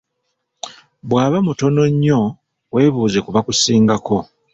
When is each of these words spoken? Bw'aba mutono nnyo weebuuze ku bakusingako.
Bw'aba 1.07 1.37
mutono 1.47 1.81
nnyo 1.91 2.21
weebuuze 2.73 3.19
ku 3.25 3.29
bakusingako. 3.35 4.17